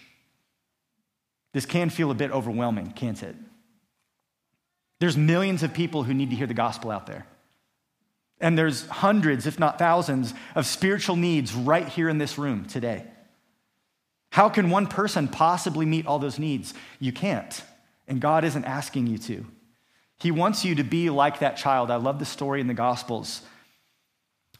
[1.54, 3.34] This can feel a bit overwhelming, can't it?
[5.00, 7.26] There's millions of people who need to hear the gospel out there.
[8.40, 13.04] And there's hundreds, if not thousands, of spiritual needs right here in this room today.
[14.30, 16.74] How can one person possibly meet all those needs?
[17.00, 17.62] You can't.
[18.06, 19.46] And God isn't asking you to.
[20.18, 21.90] He wants you to be like that child.
[21.90, 23.42] I love the story in the Gospels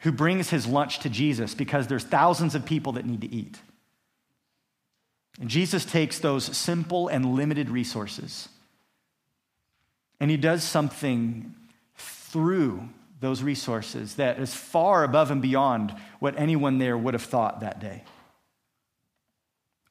[0.01, 3.59] who brings his lunch to Jesus because there's thousands of people that need to eat.
[5.41, 8.49] And Jesus takes those simple and limited resources
[10.21, 11.55] and he does something
[11.97, 12.89] through
[13.21, 17.81] those resources that is far above and beyond what anyone there would have thought that
[17.81, 18.05] day.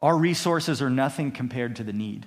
[0.01, 2.25] Our resources are nothing compared to the need,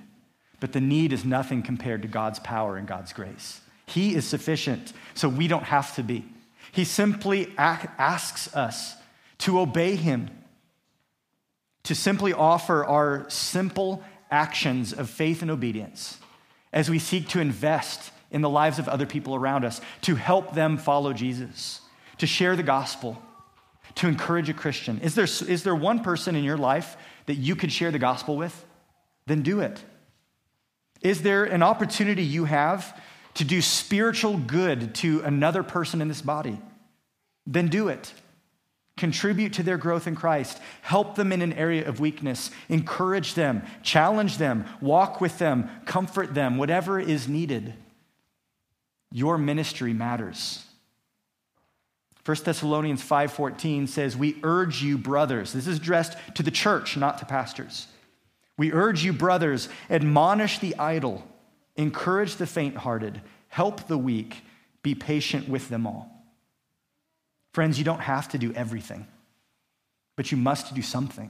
[0.59, 3.61] but the need is nothing compared to God's power and God's grace.
[3.87, 6.25] He is sufficient, so we don't have to be.
[6.71, 8.95] He simply asks us
[9.39, 10.29] to obey Him,
[11.83, 16.20] to simply offer our simple actions of faith and obedience
[16.73, 20.53] as we seek to invest in the lives of other people around us, to help
[20.53, 21.81] them follow Jesus,
[22.17, 23.21] to share the gospel,
[23.95, 24.99] to encourage a Christian.
[25.01, 26.95] Is there, is there one person in your life
[27.25, 28.65] that you could share the gospel with?
[29.25, 29.83] Then do it.
[31.01, 32.99] Is there an opportunity you have
[33.33, 36.59] to do spiritual good to another person in this body?
[37.45, 38.13] Then do it
[39.01, 43.63] contribute to their growth in Christ, help them in an area of weakness, encourage them,
[43.81, 47.73] challenge them, walk with them, comfort them, whatever is needed.
[49.11, 50.67] Your ministry matters.
[52.23, 57.17] 1 Thessalonians 5:14 says, "We urge you, brothers." This is addressed to the church, not
[57.17, 57.87] to pastors.
[58.55, 61.27] "We urge you, brothers, admonish the idle,
[61.75, 64.43] encourage the faint-hearted, help the weak,
[64.83, 66.20] be patient with them all."
[67.53, 69.07] Friends, you don't have to do everything,
[70.15, 71.29] but you must do something.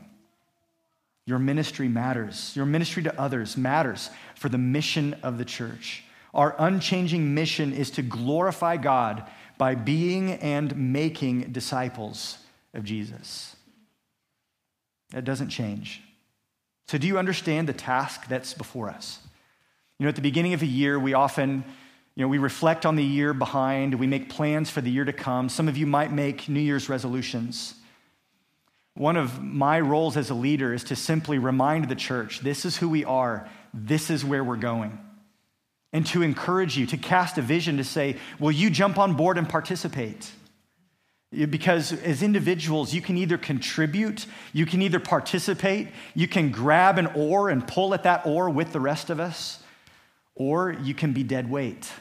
[1.26, 2.56] Your ministry matters.
[2.56, 6.04] Your ministry to others matters for the mission of the church.
[6.34, 12.38] Our unchanging mission is to glorify God by being and making disciples
[12.74, 13.56] of Jesus.
[15.12, 16.02] That doesn't change.
[16.88, 19.20] So, do you understand the task that's before us?
[20.00, 21.64] You know, at the beginning of a year, we often
[22.22, 25.12] you know, we reflect on the year behind, we make plans for the year to
[25.12, 25.50] come.
[25.50, 27.74] Some of you might make New Year's resolutions.
[28.94, 32.78] One of my roles as a leader is to simply remind the church this is
[32.78, 35.00] who we are, this is where we're going.
[35.94, 39.40] And to encourage you, to cast a vision to say, will you jump on board
[39.40, 40.32] and participate?
[41.32, 47.08] Because as individuals, you can either contribute, you can either participate, you can grab an
[47.16, 49.64] oar and pull at that oar with the rest of us,
[50.36, 51.92] or you can be dead weight.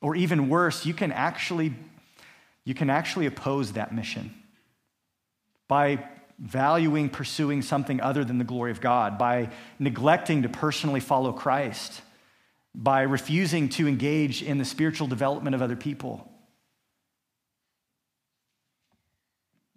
[0.00, 1.74] Or even worse, you can actually,
[2.64, 4.34] you can actually oppose that mission
[5.68, 11.32] by valuing pursuing something other than the glory of God, by neglecting to personally follow
[11.32, 12.00] Christ,
[12.74, 16.26] by refusing to engage in the spiritual development of other people.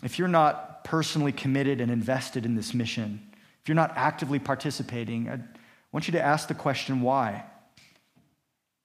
[0.04, 3.22] If you're not personally committed and invested in this mission,
[3.62, 5.40] if you're not actively participating, I
[5.92, 7.44] want you to ask the question why?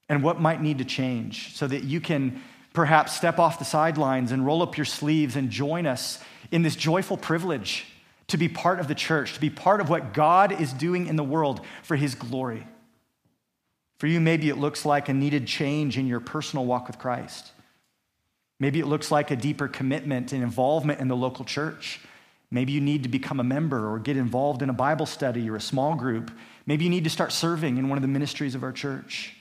[0.09, 2.41] And what might need to change so that you can
[2.73, 6.19] perhaps step off the sidelines and roll up your sleeves and join us
[6.51, 7.85] in this joyful privilege
[8.27, 11.15] to be part of the church, to be part of what God is doing in
[11.15, 12.67] the world for his glory.
[13.97, 17.51] For you, maybe it looks like a needed change in your personal walk with Christ.
[18.59, 21.99] Maybe it looks like a deeper commitment and involvement in the local church.
[22.51, 25.55] Maybe you need to become a member or get involved in a Bible study or
[25.55, 26.31] a small group.
[26.65, 29.35] Maybe you need to start serving in one of the ministries of our church.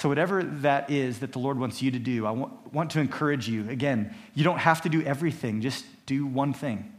[0.00, 3.50] So, whatever that is that the Lord wants you to do, I want to encourage
[3.50, 3.68] you.
[3.68, 6.90] Again, you don't have to do everything, just do one thing.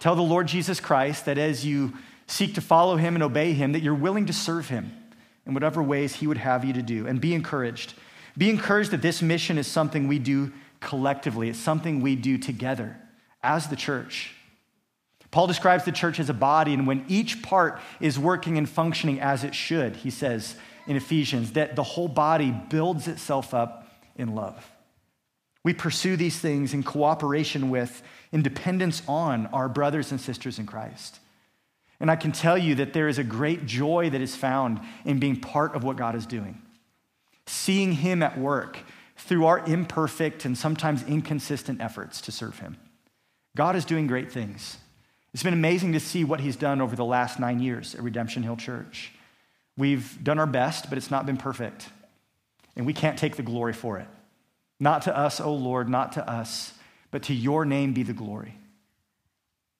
[0.00, 1.94] Tell the Lord Jesus Christ that as you
[2.26, 4.92] seek to follow him and obey him, that you're willing to serve him
[5.46, 7.06] in whatever ways he would have you to do.
[7.06, 7.94] And be encouraged.
[8.36, 12.98] Be encouraged that this mission is something we do collectively, it's something we do together
[13.42, 14.34] as the church.
[15.30, 19.20] Paul describes the church as a body, and when each part is working and functioning
[19.20, 20.56] as it should, he says
[20.86, 24.72] in Ephesians, that the whole body builds itself up in love.
[25.62, 28.02] We pursue these things in cooperation with,
[28.32, 31.20] in dependence on our brothers and sisters in Christ.
[32.00, 35.18] And I can tell you that there is a great joy that is found in
[35.18, 36.62] being part of what God is doing,
[37.46, 38.78] seeing Him at work
[39.16, 42.78] through our imperfect and sometimes inconsistent efforts to serve Him.
[43.56, 44.78] God is doing great things.
[45.38, 48.42] It's been amazing to see what He's done over the last nine years at Redemption
[48.42, 49.12] Hill Church.
[49.76, 51.90] We've done our best, but it's not been perfect.
[52.74, 54.08] And we can't take the glory for it.
[54.80, 56.72] Not to us, O oh Lord, not to us,
[57.12, 58.58] but to your name be the glory.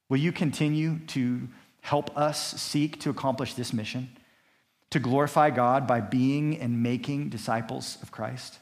[0.08, 1.48] Will you continue to
[1.80, 4.10] help us seek to accomplish this mission?
[4.90, 8.60] To glorify God by being and making disciples of Christ?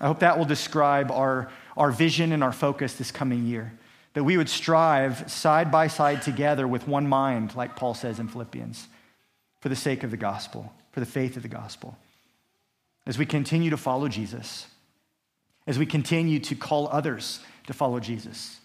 [0.00, 3.78] I hope that will describe our, our vision and our focus this coming year.
[4.16, 8.28] That we would strive side by side together with one mind, like Paul says in
[8.28, 8.88] Philippians,
[9.60, 11.98] for the sake of the gospel, for the faith of the gospel.
[13.06, 14.68] As we continue to follow Jesus,
[15.66, 18.58] as we continue to call others to follow Jesus,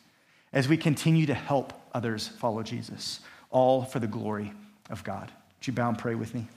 [0.54, 4.54] as we continue to help others follow Jesus, all for the glory
[4.90, 5.34] of God.
[5.60, 6.48] Would you bow and pray with me?